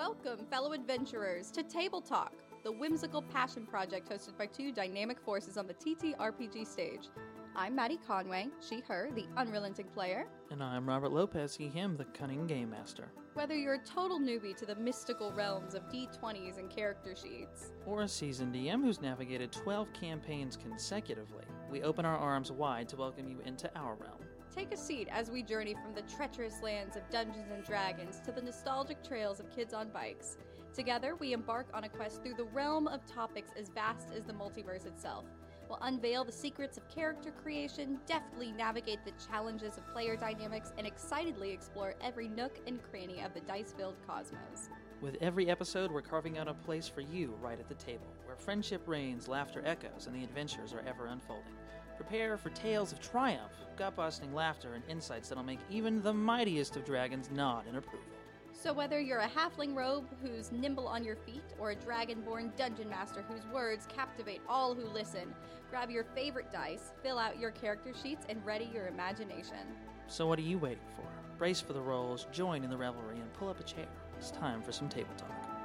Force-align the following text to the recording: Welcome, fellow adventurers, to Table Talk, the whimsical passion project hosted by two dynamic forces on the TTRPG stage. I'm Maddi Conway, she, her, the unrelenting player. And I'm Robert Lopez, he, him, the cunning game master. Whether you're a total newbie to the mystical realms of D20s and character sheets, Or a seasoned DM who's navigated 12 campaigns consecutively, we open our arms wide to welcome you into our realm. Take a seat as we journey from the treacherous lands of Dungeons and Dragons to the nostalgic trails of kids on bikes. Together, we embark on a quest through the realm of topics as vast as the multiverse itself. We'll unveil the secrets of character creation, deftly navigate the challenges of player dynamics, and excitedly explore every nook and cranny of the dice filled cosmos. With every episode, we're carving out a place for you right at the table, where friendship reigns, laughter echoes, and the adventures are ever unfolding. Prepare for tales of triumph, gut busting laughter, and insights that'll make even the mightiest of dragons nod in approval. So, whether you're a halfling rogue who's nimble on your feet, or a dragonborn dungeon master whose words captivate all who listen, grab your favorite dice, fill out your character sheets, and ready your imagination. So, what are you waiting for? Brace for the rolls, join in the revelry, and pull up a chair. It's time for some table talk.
Welcome, 0.00 0.46
fellow 0.46 0.72
adventurers, 0.72 1.50
to 1.50 1.62
Table 1.62 2.00
Talk, 2.00 2.32
the 2.64 2.72
whimsical 2.72 3.20
passion 3.20 3.66
project 3.66 4.08
hosted 4.08 4.38
by 4.38 4.46
two 4.46 4.72
dynamic 4.72 5.20
forces 5.20 5.58
on 5.58 5.66
the 5.66 5.74
TTRPG 5.74 6.66
stage. 6.66 7.10
I'm 7.54 7.76
Maddi 7.76 7.98
Conway, 8.06 8.48
she, 8.66 8.80
her, 8.88 9.10
the 9.14 9.26
unrelenting 9.36 9.88
player. 9.88 10.26
And 10.50 10.62
I'm 10.62 10.88
Robert 10.88 11.12
Lopez, 11.12 11.54
he, 11.54 11.68
him, 11.68 11.98
the 11.98 12.06
cunning 12.06 12.46
game 12.46 12.70
master. 12.70 13.12
Whether 13.34 13.54
you're 13.54 13.74
a 13.74 13.84
total 13.84 14.18
newbie 14.18 14.56
to 14.56 14.64
the 14.64 14.74
mystical 14.76 15.32
realms 15.32 15.74
of 15.74 15.82
D20s 15.90 16.58
and 16.58 16.70
character 16.70 17.14
sheets, 17.14 17.72
Or 17.84 18.00
a 18.00 18.08
seasoned 18.08 18.54
DM 18.54 18.82
who's 18.82 19.02
navigated 19.02 19.52
12 19.52 19.92
campaigns 19.92 20.56
consecutively, 20.56 21.44
we 21.70 21.82
open 21.82 22.06
our 22.06 22.16
arms 22.16 22.50
wide 22.50 22.88
to 22.88 22.96
welcome 22.96 23.28
you 23.28 23.36
into 23.44 23.70
our 23.76 23.96
realm. 23.96 24.20
Take 24.54 24.72
a 24.72 24.76
seat 24.76 25.08
as 25.10 25.30
we 25.30 25.42
journey 25.42 25.74
from 25.74 25.94
the 25.94 26.02
treacherous 26.02 26.60
lands 26.62 26.96
of 26.96 27.08
Dungeons 27.10 27.50
and 27.52 27.64
Dragons 27.64 28.20
to 28.24 28.32
the 28.32 28.42
nostalgic 28.42 29.02
trails 29.02 29.38
of 29.38 29.54
kids 29.54 29.72
on 29.72 29.90
bikes. 29.90 30.38
Together, 30.74 31.14
we 31.16 31.32
embark 31.32 31.66
on 31.72 31.84
a 31.84 31.88
quest 31.88 32.22
through 32.22 32.34
the 32.34 32.44
realm 32.44 32.86
of 32.88 33.04
topics 33.06 33.50
as 33.58 33.68
vast 33.68 34.08
as 34.16 34.24
the 34.24 34.32
multiverse 34.32 34.86
itself. 34.86 35.24
We'll 35.68 35.78
unveil 35.82 36.24
the 36.24 36.32
secrets 36.32 36.76
of 36.76 36.88
character 36.88 37.30
creation, 37.30 38.00
deftly 38.06 38.50
navigate 38.50 39.04
the 39.04 39.12
challenges 39.30 39.78
of 39.78 39.86
player 39.92 40.16
dynamics, 40.16 40.72
and 40.76 40.86
excitedly 40.86 41.50
explore 41.52 41.94
every 42.00 42.26
nook 42.26 42.58
and 42.66 42.82
cranny 42.82 43.20
of 43.20 43.34
the 43.34 43.40
dice 43.40 43.72
filled 43.76 43.96
cosmos. 44.04 44.68
With 45.00 45.16
every 45.20 45.48
episode, 45.48 45.92
we're 45.92 46.02
carving 46.02 46.38
out 46.38 46.48
a 46.48 46.54
place 46.54 46.88
for 46.88 47.02
you 47.02 47.34
right 47.40 47.58
at 47.58 47.68
the 47.68 47.74
table, 47.76 48.08
where 48.26 48.36
friendship 48.36 48.82
reigns, 48.86 49.28
laughter 49.28 49.62
echoes, 49.64 50.06
and 50.06 50.14
the 50.14 50.24
adventures 50.24 50.72
are 50.72 50.84
ever 50.86 51.06
unfolding. 51.06 51.54
Prepare 52.00 52.38
for 52.38 52.48
tales 52.50 52.92
of 52.92 53.00
triumph, 53.02 53.52
gut 53.76 53.94
busting 53.94 54.32
laughter, 54.34 54.72
and 54.72 54.82
insights 54.88 55.28
that'll 55.28 55.44
make 55.44 55.58
even 55.68 56.00
the 56.00 56.14
mightiest 56.14 56.74
of 56.76 56.84
dragons 56.86 57.30
nod 57.30 57.66
in 57.68 57.76
approval. 57.76 58.06
So, 58.54 58.72
whether 58.72 58.98
you're 58.98 59.18
a 59.18 59.28
halfling 59.28 59.76
rogue 59.76 60.06
who's 60.22 60.50
nimble 60.50 60.88
on 60.88 61.04
your 61.04 61.16
feet, 61.16 61.44
or 61.58 61.72
a 61.72 61.76
dragonborn 61.76 62.56
dungeon 62.56 62.88
master 62.88 63.22
whose 63.28 63.44
words 63.52 63.86
captivate 63.94 64.40
all 64.48 64.74
who 64.74 64.86
listen, 64.86 65.34
grab 65.68 65.90
your 65.90 66.04
favorite 66.14 66.50
dice, 66.50 66.94
fill 67.02 67.18
out 67.18 67.38
your 67.38 67.50
character 67.50 67.92
sheets, 68.02 68.24
and 68.30 68.44
ready 68.46 68.70
your 68.72 68.86
imagination. 68.86 69.76
So, 70.06 70.26
what 70.26 70.38
are 70.38 70.42
you 70.42 70.56
waiting 70.56 70.78
for? 70.96 71.06
Brace 71.36 71.60
for 71.60 71.74
the 71.74 71.82
rolls, 71.82 72.26
join 72.32 72.64
in 72.64 72.70
the 72.70 72.78
revelry, 72.78 73.18
and 73.18 73.30
pull 73.34 73.50
up 73.50 73.60
a 73.60 73.64
chair. 73.64 73.88
It's 74.16 74.30
time 74.30 74.62
for 74.62 74.72
some 74.72 74.88
table 74.88 75.12
talk. 75.18 75.59